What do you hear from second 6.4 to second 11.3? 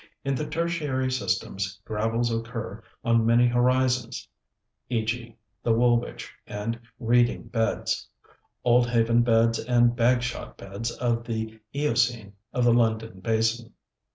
and Reading beds, Oldhaven beds and Bagshot beds of